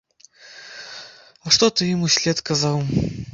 [1.45, 2.77] А што ты ім услед казаў?